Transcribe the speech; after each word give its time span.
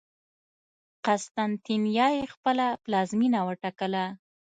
قسطنطنیه 1.05 2.07
یې 2.17 2.23
خپله 2.33 2.65
پلازمېنه 2.83 3.39
وټاکله. 3.47 4.05